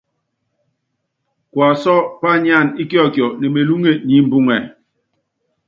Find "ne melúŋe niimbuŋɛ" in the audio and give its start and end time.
3.39-4.55